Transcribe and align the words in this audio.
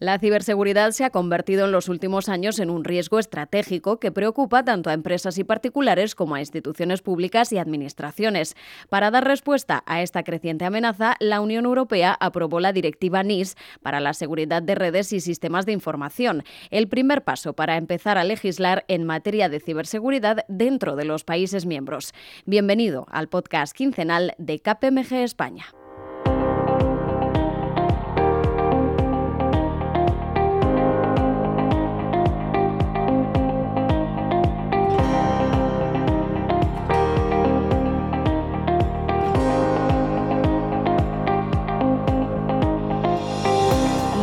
La 0.00 0.20
ciberseguridad 0.20 0.92
se 0.92 1.04
ha 1.04 1.10
convertido 1.10 1.64
en 1.64 1.72
los 1.72 1.88
últimos 1.88 2.28
años 2.28 2.60
en 2.60 2.70
un 2.70 2.84
riesgo 2.84 3.18
estratégico 3.18 3.98
que 3.98 4.12
preocupa 4.12 4.64
tanto 4.64 4.90
a 4.90 4.92
empresas 4.92 5.38
y 5.38 5.44
particulares 5.44 6.14
como 6.14 6.36
a 6.36 6.40
instituciones 6.40 7.02
públicas 7.02 7.52
y 7.52 7.58
administraciones. 7.58 8.54
Para 8.90 9.10
dar 9.10 9.24
respuesta 9.24 9.82
a 9.86 10.00
esta 10.00 10.22
creciente 10.22 10.64
amenaza, 10.64 11.16
la 11.18 11.40
Unión 11.40 11.64
Europea 11.64 12.16
aprobó 12.20 12.60
la 12.60 12.72
directiva 12.72 13.24
NIS 13.24 13.56
para 13.82 13.98
la 13.98 14.14
seguridad 14.14 14.62
de 14.62 14.76
redes 14.76 15.12
y 15.12 15.18
sistemas 15.18 15.66
de 15.66 15.72
información, 15.72 16.44
el 16.70 16.86
primer 16.86 17.24
paso 17.24 17.54
para 17.54 17.76
empezar 17.76 18.18
a 18.18 18.24
legislar 18.24 18.84
en 18.86 19.04
materia 19.04 19.48
de 19.48 19.58
ciberseguridad 19.58 20.44
dentro 20.46 20.94
de 20.94 21.06
los 21.06 21.24
países 21.24 21.66
miembros. 21.66 22.14
Bienvenido 22.46 23.06
al 23.10 23.28
podcast 23.28 23.74
quincenal 23.74 24.34
de 24.38 24.60
KPMG 24.60 25.14
España. 25.24 25.66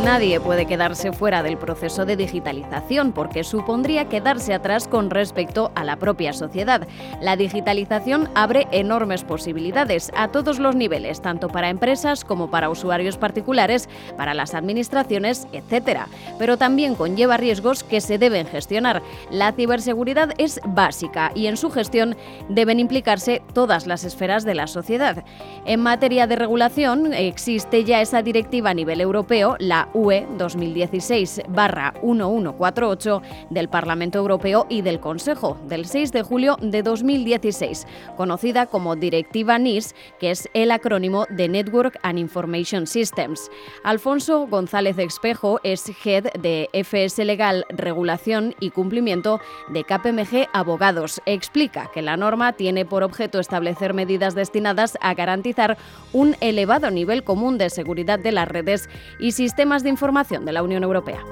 Nadie 0.06 0.38
puede 0.38 0.66
quedarse 0.66 1.10
fuera 1.10 1.42
del 1.42 1.58
proceso 1.58 2.06
de 2.06 2.14
digitalización 2.14 3.10
porque 3.10 3.42
supondría 3.42 4.08
quedarse 4.08 4.54
atrás 4.54 4.86
con 4.86 5.10
respecto 5.10 5.72
a 5.74 5.82
la 5.82 5.96
propia 5.96 6.32
sociedad. 6.32 6.86
La 7.20 7.34
digitalización 7.34 8.28
abre 8.36 8.68
enormes 8.70 9.24
posibilidades 9.24 10.12
a 10.14 10.28
todos 10.28 10.60
los 10.60 10.76
niveles, 10.76 11.20
tanto 11.22 11.48
para 11.48 11.70
empresas 11.70 12.24
como 12.24 12.52
para 12.52 12.70
usuarios 12.70 13.18
particulares, 13.18 13.88
para 14.16 14.32
las 14.32 14.54
administraciones, 14.54 15.48
etc. 15.52 16.02
Pero 16.38 16.56
también 16.56 16.94
conlleva 16.94 17.36
riesgos 17.36 17.82
que 17.82 18.00
se 18.00 18.16
deben 18.16 18.46
gestionar. 18.46 19.02
La 19.32 19.50
ciberseguridad 19.50 20.34
es 20.38 20.60
básica 20.64 21.32
y 21.34 21.48
en 21.48 21.56
su 21.56 21.68
gestión 21.70 22.14
deben 22.48 22.78
implicarse 22.78 23.42
todas 23.54 23.88
las 23.88 24.04
esferas 24.04 24.44
de 24.44 24.54
la 24.54 24.68
sociedad. 24.68 25.24
En 25.64 25.80
materia 25.80 26.28
de 26.28 26.36
regulación 26.36 27.12
existe 27.12 27.82
ya 27.82 28.00
esa 28.00 28.22
directiva 28.22 28.70
a 28.70 28.74
nivel 28.74 29.00
europeo, 29.00 29.56
la 29.58 29.88
UE 29.96 30.28
2016-1148 30.36 33.22
del 33.50 33.68
Parlamento 33.68 34.18
Europeo 34.18 34.66
y 34.68 34.82
del 34.82 35.00
Consejo 35.00 35.58
del 35.66 35.86
6 35.86 36.12
de 36.12 36.22
julio 36.22 36.56
de 36.60 36.82
2016, 36.82 37.86
conocida 38.16 38.66
como 38.66 38.94
Directiva 38.94 39.58
NIS, 39.58 39.94
que 40.20 40.30
es 40.30 40.48
el 40.52 40.70
acrónimo 40.70 41.24
de 41.30 41.48
Network 41.48 41.98
and 42.02 42.18
Information 42.18 42.86
Systems. 42.86 43.50
Alfonso 43.84 44.46
González 44.46 44.98
Espejo 44.98 45.60
es 45.62 45.90
Head 46.04 46.24
de 46.40 46.68
FS 46.74 47.24
Legal, 47.24 47.64
Regulación 47.70 48.54
y 48.60 48.68
Cumplimiento 48.70 49.40
de 49.68 49.84
KPMG 49.84 50.48
Abogados. 50.52 51.22
Explica 51.24 51.90
que 51.94 52.02
la 52.02 52.18
norma 52.18 52.52
tiene 52.52 52.84
por 52.84 53.02
objeto 53.02 53.40
establecer 53.40 53.94
medidas 53.94 54.34
destinadas 54.34 54.98
a 55.00 55.14
garantizar 55.14 55.78
un 56.12 56.36
elevado 56.40 56.90
nivel 56.90 57.24
común 57.24 57.56
de 57.56 57.70
seguridad 57.70 58.18
de 58.18 58.32
las 58.32 58.48
redes 58.48 58.90
y 59.18 59.32
sistemas 59.32 59.75
de 59.82 59.90
información 59.90 60.44
de 60.44 60.52
la 60.52 60.62
Unión 60.62 60.82
Europea. 60.82 61.24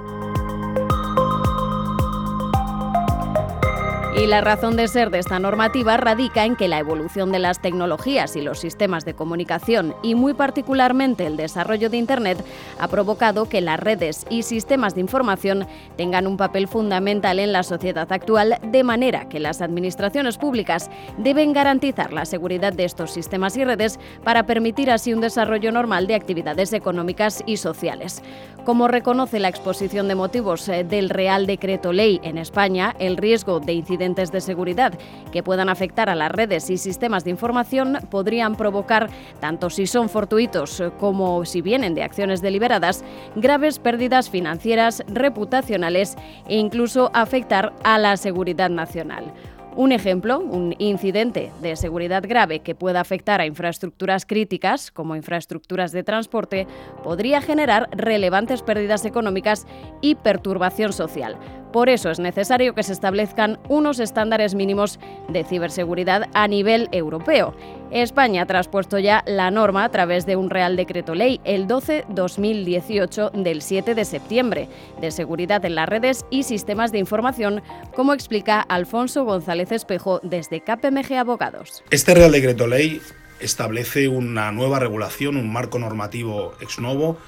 Y 4.16 4.28
la 4.28 4.40
razón 4.40 4.76
de 4.76 4.86
ser 4.86 5.10
de 5.10 5.18
esta 5.18 5.40
normativa 5.40 5.96
radica 5.96 6.44
en 6.44 6.54
que 6.54 6.68
la 6.68 6.78
evolución 6.78 7.32
de 7.32 7.40
las 7.40 7.60
tecnologías 7.60 8.36
y 8.36 8.42
los 8.42 8.60
sistemas 8.60 9.04
de 9.04 9.14
comunicación, 9.14 9.92
y 10.04 10.14
muy 10.14 10.34
particularmente 10.34 11.26
el 11.26 11.36
desarrollo 11.36 11.90
de 11.90 11.96
Internet, 11.96 12.38
ha 12.78 12.86
provocado 12.86 13.48
que 13.48 13.60
las 13.60 13.80
redes 13.80 14.24
y 14.30 14.44
sistemas 14.44 14.94
de 14.94 15.00
información 15.00 15.66
tengan 15.96 16.28
un 16.28 16.36
papel 16.36 16.68
fundamental 16.68 17.40
en 17.40 17.52
la 17.52 17.64
sociedad 17.64 18.10
actual, 18.12 18.58
de 18.62 18.84
manera 18.84 19.28
que 19.28 19.40
las 19.40 19.60
administraciones 19.60 20.38
públicas 20.38 20.90
deben 21.18 21.52
garantizar 21.52 22.12
la 22.12 22.24
seguridad 22.24 22.72
de 22.72 22.84
estos 22.84 23.10
sistemas 23.10 23.56
y 23.56 23.64
redes 23.64 23.98
para 24.22 24.46
permitir 24.46 24.92
así 24.92 25.12
un 25.12 25.22
desarrollo 25.22 25.72
normal 25.72 26.06
de 26.06 26.14
actividades 26.14 26.72
económicas 26.72 27.42
y 27.46 27.56
sociales. 27.56 28.22
Como 28.64 28.88
reconoce 28.88 29.40
la 29.40 29.48
exposición 29.48 30.08
de 30.08 30.14
motivos 30.14 30.68
eh, 30.70 30.84
del 30.84 31.10
Real 31.10 31.46
Decreto 31.46 31.92
Ley 31.92 32.18
en 32.22 32.38
España, 32.38 32.94
el 32.98 33.18
riesgo 33.18 33.60
de 33.60 33.74
incidentes 33.74 34.03
de 34.04 34.40
seguridad 34.42 34.92
que 35.32 35.42
puedan 35.42 35.70
afectar 35.70 36.10
a 36.10 36.14
las 36.14 36.30
redes 36.30 36.68
y 36.68 36.76
sistemas 36.76 37.24
de 37.24 37.30
información 37.30 37.98
podrían 38.10 38.54
provocar, 38.54 39.08
tanto 39.40 39.70
si 39.70 39.86
son 39.86 40.10
fortuitos 40.10 40.82
como 41.00 41.46
si 41.46 41.62
vienen 41.62 41.94
de 41.94 42.02
acciones 42.02 42.42
deliberadas, 42.42 43.02
graves 43.34 43.78
pérdidas 43.78 44.28
financieras, 44.28 45.02
reputacionales 45.08 46.16
e 46.46 46.56
incluso 46.56 47.10
afectar 47.14 47.72
a 47.82 47.98
la 47.98 48.18
seguridad 48.18 48.68
nacional. 48.68 49.32
Un 49.76 49.90
ejemplo, 49.90 50.38
un 50.38 50.76
incidente 50.78 51.50
de 51.60 51.74
seguridad 51.74 52.22
grave 52.24 52.60
que 52.60 52.76
pueda 52.76 53.00
afectar 53.00 53.40
a 53.40 53.46
infraestructuras 53.46 54.24
críticas, 54.24 54.92
como 54.92 55.16
infraestructuras 55.16 55.90
de 55.90 56.04
transporte, 56.04 56.68
podría 57.02 57.40
generar 57.40 57.88
relevantes 57.90 58.62
pérdidas 58.62 59.04
económicas 59.04 59.66
y 60.00 60.14
perturbación 60.14 60.92
social. 60.92 61.36
Por 61.74 61.88
eso 61.88 62.08
es 62.08 62.20
necesario 62.20 62.72
que 62.72 62.84
se 62.84 62.92
establezcan 62.92 63.58
unos 63.68 63.98
estándares 63.98 64.54
mínimos 64.54 65.00
de 65.28 65.42
ciberseguridad 65.42 66.28
a 66.32 66.46
nivel 66.46 66.88
europeo. 66.92 67.52
España 67.90 68.42
ha 68.42 68.46
traspuesto 68.46 69.00
ya 69.00 69.24
la 69.26 69.50
norma 69.50 69.82
a 69.82 69.88
través 69.88 70.24
de 70.24 70.36
un 70.36 70.50
Real 70.50 70.76
Decreto 70.76 71.16
Ley, 71.16 71.40
el 71.42 71.66
12-2018 71.66 73.32
del 73.32 73.60
7 73.60 73.96
de 73.96 74.04
septiembre, 74.04 74.68
de 75.00 75.10
seguridad 75.10 75.64
en 75.64 75.74
las 75.74 75.88
redes 75.88 76.24
y 76.30 76.44
sistemas 76.44 76.92
de 76.92 77.00
información, 77.00 77.60
como 77.96 78.14
explica 78.14 78.60
Alfonso 78.60 79.24
González 79.24 79.72
Espejo 79.72 80.20
desde 80.22 80.60
KPMG 80.60 81.14
Abogados. 81.14 81.82
Este 81.90 82.14
Real 82.14 82.30
Decreto 82.30 82.68
Ley 82.68 83.02
establece 83.40 84.06
una 84.06 84.52
nueva 84.52 84.78
regulación, 84.78 85.36
un 85.36 85.52
marco 85.52 85.80
normativo 85.80 86.52
ex 86.60 86.78
novo 86.78 87.18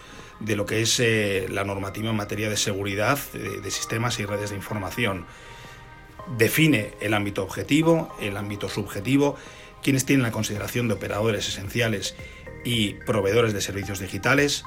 de 0.40 0.56
lo 0.56 0.66
que 0.66 0.82
es 0.82 1.00
eh, 1.00 1.46
la 1.50 1.64
normativa 1.64 2.10
en 2.10 2.16
materia 2.16 2.50
de 2.50 2.56
seguridad 2.56 3.18
eh, 3.34 3.60
de 3.62 3.70
sistemas 3.70 4.18
y 4.18 4.26
redes 4.26 4.50
de 4.50 4.56
información. 4.56 5.26
Define 6.36 6.94
el 7.00 7.14
ámbito 7.14 7.42
objetivo, 7.42 8.14
el 8.20 8.36
ámbito 8.36 8.68
subjetivo, 8.68 9.36
quienes 9.82 10.04
tienen 10.04 10.24
la 10.24 10.32
consideración 10.32 10.88
de 10.88 10.94
operadores 10.94 11.48
esenciales 11.48 12.16
y 12.64 12.94
proveedores 12.94 13.52
de 13.52 13.60
servicios 13.60 14.00
digitales, 14.00 14.64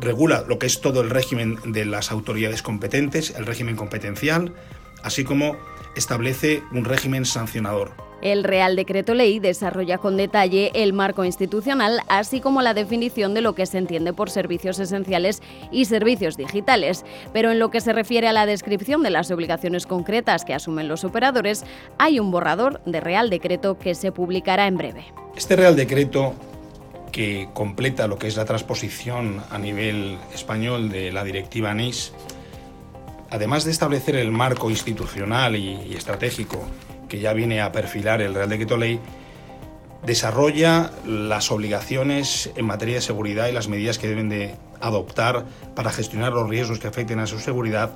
regula 0.00 0.44
lo 0.46 0.58
que 0.58 0.66
es 0.66 0.80
todo 0.80 1.00
el 1.00 1.10
régimen 1.10 1.58
de 1.64 1.84
las 1.84 2.10
autoridades 2.10 2.62
competentes, 2.62 3.30
el 3.30 3.46
régimen 3.46 3.76
competencial, 3.76 4.54
así 5.02 5.24
como 5.24 5.56
establece 5.96 6.62
un 6.72 6.84
régimen 6.84 7.24
sancionador. 7.24 8.09
El 8.22 8.44
Real 8.44 8.76
Decreto 8.76 9.14
Ley 9.14 9.38
desarrolla 9.38 9.98
con 9.98 10.16
detalle 10.16 10.70
el 10.74 10.92
marco 10.92 11.24
institucional, 11.24 12.00
así 12.08 12.40
como 12.40 12.62
la 12.62 12.74
definición 12.74 13.34
de 13.34 13.40
lo 13.40 13.54
que 13.54 13.66
se 13.66 13.78
entiende 13.78 14.12
por 14.12 14.30
servicios 14.30 14.78
esenciales 14.78 15.42
y 15.70 15.86
servicios 15.86 16.36
digitales. 16.36 17.04
Pero 17.32 17.50
en 17.50 17.58
lo 17.58 17.70
que 17.70 17.80
se 17.80 17.92
refiere 17.92 18.28
a 18.28 18.32
la 18.32 18.46
descripción 18.46 19.02
de 19.02 19.10
las 19.10 19.30
obligaciones 19.30 19.86
concretas 19.86 20.44
que 20.44 20.54
asumen 20.54 20.88
los 20.88 21.04
operadores, 21.04 21.64
hay 21.98 22.20
un 22.20 22.30
borrador 22.30 22.80
de 22.84 23.00
Real 23.00 23.30
Decreto 23.30 23.78
que 23.78 23.94
se 23.94 24.12
publicará 24.12 24.66
en 24.66 24.76
breve. 24.76 25.04
Este 25.36 25.56
Real 25.56 25.76
Decreto 25.76 26.34
que 27.10 27.48
completa 27.52 28.06
lo 28.06 28.18
que 28.18 28.28
es 28.28 28.36
la 28.36 28.44
transposición 28.44 29.42
a 29.50 29.58
nivel 29.58 30.18
español 30.32 30.90
de 30.90 31.12
la 31.12 31.24
directiva 31.24 31.74
NIS, 31.74 32.12
además 33.30 33.64
de 33.64 33.70
establecer 33.70 34.16
el 34.16 34.30
marco 34.30 34.70
institucional 34.70 35.56
y, 35.56 35.94
estratégico 35.94 36.60
que 37.10 37.18
ya 37.18 37.34
viene 37.34 37.60
a 37.60 37.72
perfilar 37.72 38.22
el 38.22 38.34
Real 38.34 38.48
Decreto 38.48 38.78
Ley, 38.78 39.00
desarrolla 40.06 40.92
las 41.04 41.50
obligaciones 41.50 42.50
en 42.56 42.64
materia 42.64 42.94
de 42.94 43.00
seguridad 43.02 43.48
y 43.48 43.52
las 43.52 43.68
medidas 43.68 43.98
que 43.98 44.08
deben 44.08 44.30
de 44.30 44.54
adoptar 44.80 45.44
para 45.74 45.90
gestionar 45.90 46.32
los 46.32 46.48
riesgos 46.48 46.78
que 46.78 46.88
afecten 46.88 47.18
a 47.18 47.26
su 47.26 47.38
seguridad 47.38 47.90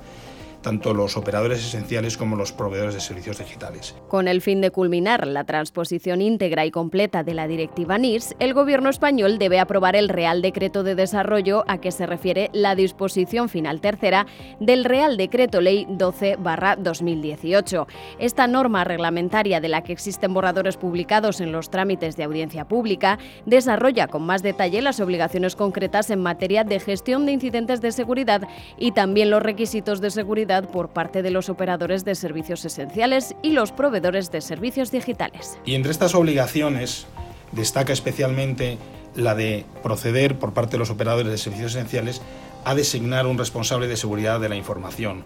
tanto 0.65 0.95
los 0.95 1.15
operadores 1.15 1.63
esenciales 1.63 2.17
como 2.17 2.35
los 2.35 2.51
proveedores 2.51 2.95
de 2.95 2.99
servicios 2.99 3.37
digitales. 3.37 3.93
Con 4.07 4.27
el 4.27 4.41
fin 4.41 4.61
de 4.61 4.71
culminar 4.71 5.27
la 5.27 5.43
transposición 5.43 6.23
íntegra 6.23 6.65
y 6.65 6.71
completa 6.71 7.23
de 7.23 7.35
la 7.35 7.47
directiva 7.47 7.99
NIS, 7.99 8.35
el 8.39 8.55
Gobierno 8.55 8.89
español 8.89 9.37
debe 9.37 9.59
aprobar 9.59 9.95
el 9.95 10.09
Real 10.09 10.41
Decreto 10.41 10.81
de 10.81 10.95
Desarrollo 10.95 11.63
a 11.67 11.77
que 11.77 11.91
se 11.91 12.07
refiere 12.07 12.49
la 12.51 12.73
disposición 12.73 13.47
final 13.47 13.79
tercera 13.79 14.25
del 14.59 14.85
Real 14.85 15.17
Decreto 15.17 15.61
Ley 15.61 15.85
12-2018. 15.85 17.85
Esta 18.17 18.47
norma 18.47 18.83
reglamentaria 18.83 19.61
de 19.61 19.69
la 19.69 19.83
que 19.83 19.93
existen 19.93 20.33
borradores 20.33 20.77
publicados 20.77 21.41
en 21.41 21.51
los 21.51 21.69
trámites 21.69 22.17
de 22.17 22.23
audiencia 22.23 22.67
pública 22.67 23.19
desarrolla 23.45 24.07
con 24.07 24.23
más 24.23 24.41
detalle 24.41 24.81
las 24.81 24.99
obligaciones 24.99 25.55
concretas 25.55 26.09
en 26.09 26.23
materia 26.23 26.63
de 26.63 26.79
gestión 26.79 27.27
de 27.27 27.33
incidentes 27.33 27.81
de 27.81 27.91
seguridad 27.91 28.47
y 28.79 28.93
también 28.93 29.29
los 29.29 29.43
requisitos 29.43 30.01
de 30.01 30.09
seguridad 30.09 30.54
por 30.63 30.89
parte 30.89 31.21
de 31.21 31.31
los 31.31 31.49
operadores 31.49 32.05
de 32.05 32.15
servicios 32.15 32.65
esenciales 32.65 33.35
y 33.41 33.51
los 33.51 33.71
proveedores 33.71 34.31
de 34.31 34.41
servicios 34.41 34.91
digitales. 34.91 35.59
Y 35.65 35.75
entre 35.75 35.91
estas 35.91 36.15
obligaciones 36.15 37.07
destaca 37.51 37.93
especialmente 37.93 38.77
la 39.15 39.35
de 39.35 39.65
proceder 39.83 40.37
por 40.37 40.53
parte 40.53 40.71
de 40.71 40.79
los 40.79 40.89
operadores 40.89 41.31
de 41.31 41.37
servicios 41.37 41.75
esenciales 41.75 42.21
a 42.65 42.75
designar 42.75 43.27
un 43.27 43.37
responsable 43.37 43.87
de 43.87 43.95
seguridad 43.95 44.39
de 44.39 44.49
la 44.49 44.55
información, 44.55 45.23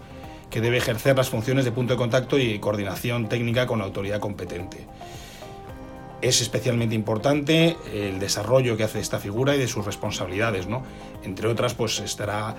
que 0.50 0.60
debe 0.60 0.76
ejercer 0.76 1.16
las 1.16 1.30
funciones 1.30 1.64
de 1.64 1.72
punto 1.72 1.94
de 1.94 1.98
contacto 1.98 2.38
y 2.38 2.58
coordinación 2.58 3.28
técnica 3.28 3.66
con 3.66 3.78
la 3.78 3.86
autoridad 3.86 4.20
competente. 4.20 4.86
Es 6.20 6.42
especialmente 6.42 6.94
importante 6.94 7.76
el 7.94 8.18
desarrollo 8.18 8.76
que 8.76 8.84
hace 8.84 9.00
esta 9.00 9.18
figura 9.18 9.54
y 9.54 9.58
de 9.58 9.66
sus 9.66 9.86
responsabilidades, 9.86 10.66
¿no? 10.66 10.82
Entre 11.24 11.48
otras, 11.48 11.74
pues 11.74 11.98
estará 12.00 12.54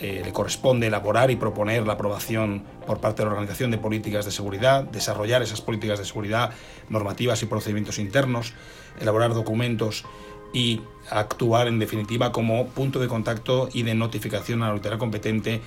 eh, 0.00 0.22
le 0.24 0.32
corresponde 0.32 0.86
elaborar 0.86 1.30
y 1.30 1.36
proponer 1.36 1.86
la 1.86 1.92
aprobación 1.92 2.64
por 2.86 3.00
parte 3.00 3.22
de 3.22 3.26
la 3.26 3.32
Organización 3.32 3.70
de 3.70 3.76
Políticas 3.76 4.24
de 4.24 4.30
Seguridad, 4.30 4.84
desarrollar 4.84 5.42
esas 5.42 5.60
políticas 5.60 5.98
de 5.98 6.06
seguridad, 6.06 6.52
normativas 6.88 7.42
y 7.42 7.46
procedimientos 7.46 7.98
internos, 7.98 8.54
elaborar 8.98 9.34
documentos 9.34 10.06
y 10.54 10.80
actuar 11.10 11.68
en 11.68 11.78
definitiva 11.78 12.32
como 12.32 12.66
punto 12.68 12.98
de 12.98 13.08
contacto 13.08 13.68
y 13.72 13.82
de 13.82 13.94
notificación 13.94 14.62
a 14.62 14.68
la 14.68 14.72
autoridad 14.72 14.98
competente 14.98 15.60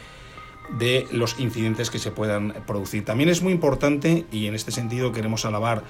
de 0.80 1.06
los 1.12 1.40
incidentes 1.40 1.90
que 1.90 2.00
se 2.00 2.10
puedan 2.10 2.54
producir. 2.66 3.06
También 3.06 3.30
es 3.30 3.42
muy 3.44 3.54
importante, 3.54 4.26
y 4.32 4.48
en 4.48 4.56
este 4.56 4.72
sentido 4.72 5.12
queremos 5.12 5.46
alabar 5.46 5.84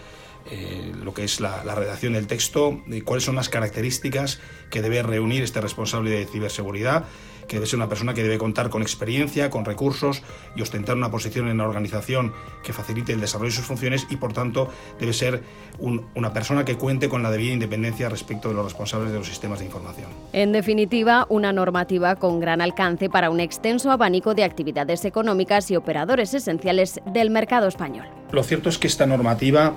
eh, 0.49 0.91
lo 1.03 1.13
que 1.13 1.23
es 1.23 1.39
la, 1.39 1.63
la, 1.63 1.75
redacción 1.75 2.13
del 2.13 2.27
texto, 2.27 2.81
de 2.85 3.01
cuáles 3.01 3.23
son 3.23 3.35
las 3.35 3.49
características 3.49 4.39
que 4.69 4.81
debe 4.81 5.01
reunir 5.03 5.43
este 5.43 5.61
responsable 5.61 6.11
de 6.11 6.25
ciberseguridad, 6.25 7.05
que 7.47 7.57
debe 7.57 7.67
ser 7.67 7.77
una 7.77 7.89
persona 7.89 8.13
que 8.13 8.23
debe 8.23 8.37
contar 8.37 8.69
con 8.69 8.81
experiencia, 8.81 9.49
con 9.49 9.65
recursos 9.65 10.21
y 10.55 10.61
ostentar 10.61 10.95
una 10.95 11.11
posición 11.11 11.47
en 11.47 11.57
la 11.57 11.67
organización 11.67 12.33
que 12.63 12.73
facilite 12.73 13.13
el 13.13 13.21
desarrollo 13.21 13.51
de 13.51 13.57
sus 13.57 13.65
funciones 13.65 14.07
y 14.09 14.17
por 14.17 14.33
tanto 14.33 14.69
debe 14.99 15.13
ser 15.13 15.43
un, 15.79 16.05
una 16.15 16.33
persona 16.33 16.65
que 16.65 16.75
cuente 16.75 17.09
con 17.09 17.23
la 17.23 17.31
debida 17.31 17.53
independencia 17.53 18.09
respecto 18.09 18.49
de 18.49 18.55
los 18.55 18.65
responsables 18.65 19.11
de 19.11 19.17
los 19.17 19.27
sistemas 19.27 19.59
de 19.59 19.65
información. 19.65 20.09
En 20.33 20.51
definitiva, 20.51 21.25
una 21.29 21.53
normativa 21.53 22.15
con 22.15 22.39
gran 22.39 22.61
alcance 22.61 23.09
para 23.09 23.29
un 23.29 23.39
extenso 23.39 23.91
abanico 23.91 24.33
de 24.33 24.43
actividades 24.43 25.05
económicas 25.05 25.69
y 25.71 25.75
operadores 25.75 26.33
esenciales 26.33 26.99
del 27.05 27.29
mercado 27.29 27.67
español. 27.67 28.07
Lo 28.31 28.43
cierto 28.43 28.69
es 28.69 28.77
que 28.77 28.87
esta 28.87 29.05
normativa 29.05 29.73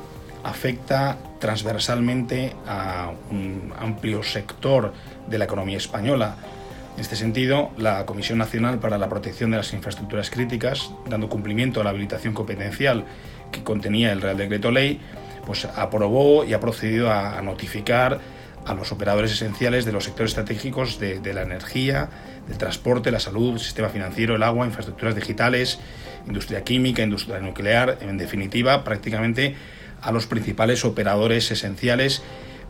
afecta 0.47 1.19
transversalmente 1.41 2.53
a 2.67 3.11
un 3.31 3.73
amplio 3.79 4.23
sector 4.23 4.93
de 5.29 5.39
la 5.39 5.45
economía 5.45 5.77
española. 5.77 6.37
En 6.95 7.01
este 7.01 7.17
sentido, 7.17 7.73
la 7.77 8.07
Comisión 8.07 8.39
Nacional 8.39 8.79
para 8.79 8.97
la 8.97 9.09
Protección 9.09 9.51
de 9.51 9.57
las 9.57 9.73
Infraestructuras 9.73 10.31
Críticas, 10.31 10.91
dando 11.09 11.29
cumplimiento 11.29 11.81
a 11.81 11.85
la 11.85 11.91
habilitación 11.91 12.33
competencial 12.33 13.05
que 13.51 13.65
contenía 13.65 14.13
el 14.13 14.23
Real 14.23 14.37
Decreto 14.37 14.71
Ley, 14.71 15.01
pues 15.45 15.65
aprobó 15.65 16.45
y 16.45 16.55
ha 16.55 16.61
procedido 16.61 17.13
a 17.13 17.43
notificar 17.43 18.21
a 18.65 18.75
los 18.75 18.93
operadores 18.93 19.33
esenciales 19.33 19.85
de 19.85 19.93
los 19.93 20.05
sectores 20.05 20.31
estratégicos 20.31 20.99
de, 21.01 21.19
de, 21.21 21.35
la 21.35 21.43
energía, 21.43 22.09
del 22.49 22.57
transporte, 22.57 23.11
la 23.11 23.21
salud, 23.21 23.55
el 23.55 23.61
sistema 23.61 23.89
financiero, 23.89 24.37
el 24.37 24.43
agua, 24.43 24.67
infraestructuras 24.67 25.15
digitales, 25.15 25.79
industria 26.27 26.63
química, 26.63 27.03
industria 27.03 27.41
nuclear, 27.41 27.99
en 28.01 28.17
definitiva, 28.17 28.85
prácticamente 28.85 29.55
a 30.03 30.13
los 30.13 30.27
principales 30.27 30.85
operadores 30.85 31.51
esenciales 31.51 32.23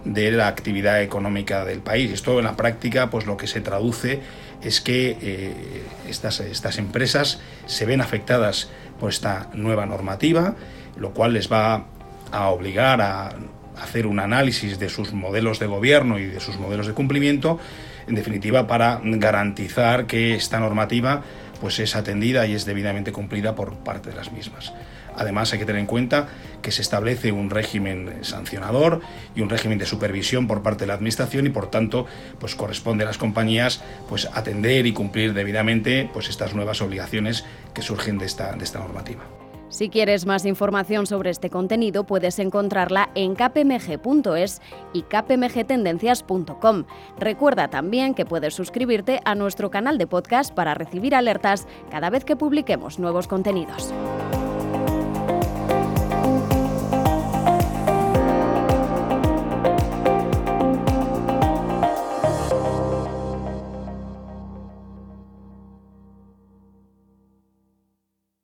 de 0.05 0.31
la 0.31 0.47
actividad 0.47 1.03
económica 1.03 1.65
del 1.65 1.81
país. 1.81 2.13
Esto 2.13 2.39
en 2.39 2.45
la 2.45 2.57
práctica, 2.57 3.11
pues 3.11 3.27
lo 3.27 3.37
que 3.37 3.47
se 3.47 3.61
traduce 3.61 4.21
es 4.63 4.81
que 4.81 5.19
eh, 5.21 5.53
estas, 6.09 6.41
estas 6.41 6.79
empresas 6.79 7.41
se 7.67 7.87
ven 7.87 8.01
afectadas 8.01 8.69
por 8.99 9.11
esta 9.11 9.51
nueva 9.55 9.87
normativa, 9.87 10.55
lo 10.97 11.13
cual 11.13 11.35
les 11.35 11.51
va 11.51 11.87
a 12.33 12.49
obligar 12.49 13.01
a 13.01 13.35
hacer 13.81 14.07
un 14.07 14.21
análisis 14.21 14.79
de 14.79 14.89
sus 14.89 15.13
modelos 15.13 15.59
de 15.59 15.67
gobierno 15.67 16.19
y 16.19 16.27
de 16.27 16.41
sus 16.41 16.59
modelos 16.59 16.87
de 16.87 16.95
cumplimiento, 16.95 17.59
en 18.07 18.15
definitiva, 18.15 18.67
para 18.67 19.01
garantizar 19.03 20.07
que 20.07 20.35
esta 20.35 20.61
normativa 20.61 21.23
pues 21.61 21.79
es 21.79 21.97
atendida 21.97 22.47
y 22.47 22.55
es 22.55 22.65
debidamente 22.65 23.13
cumplida 23.13 23.55
por 23.55 23.77
parte 23.79 24.11
de 24.11 24.17
las 24.17 24.33
mismas. 24.33 24.73
Además, 25.17 25.53
hay 25.53 25.59
que 25.59 25.65
tener 25.65 25.81
en 25.81 25.87
cuenta 25.87 26.29
que 26.67 26.73
se 26.73 26.83
establece 26.83 27.31
un 27.31 27.49
régimen 27.49 28.25
sancionador 28.25 29.01
y 29.37 29.41
un 29.41 29.49
régimen 29.49 29.79
de 29.79 29.87
supervisión 29.87 30.49
por 30.49 30.65
parte 30.65 30.81
de 30.81 30.89
la 30.89 30.95
Administración 30.95 31.47
y, 31.47 31.51
por 31.51 31.71
tanto, 31.71 32.07
pues 32.41 32.57
corresponde 32.57 33.05
a 33.05 33.07
las 33.07 33.19
compañías 33.19 33.85
pues, 34.09 34.29
atender 34.35 34.85
y 34.85 34.93
cumplir 34.93 35.33
debidamente 35.33 36.11
pues, 36.13 36.29
estas 36.29 36.57
nuevas 36.57 36.83
obligaciones 36.83 37.45
que 37.73 37.83
surgen 37.83 38.19
de 38.19 38.27
esta, 38.27 38.51
de 38.57 38.65
esta 38.65 38.81
normativa. 38.81 39.23
Si 39.69 39.91
quieres 39.91 40.27
más 40.27 40.45
información 40.45 41.07
sobre 41.07 41.31
este 41.31 41.51
contenido, 41.51 42.05
puedes 42.05 42.41
encontrarla 42.41 43.11
en 43.15 43.37
kpmg.es 43.37 44.61
y 44.93 45.03
kpmgtendencias.com. 45.03 46.85
Recuerda 47.17 47.69
también 47.69 48.15
que 48.15 48.27
puedes 48.27 48.55
suscribirte 48.55 49.21
a 49.25 49.37
nuestro 49.37 49.71
canal 49.71 49.99
de 49.99 50.09
podcast 50.09 50.53
para 50.53 50.75
recibir 50.75 51.15
alertas 51.15 51.69
cada 51.93 52.11
vez 52.11 52.25
que 52.25 52.35
publiquemos 52.35 52.99
nuevos 52.99 53.29
contenidos. 53.29 53.95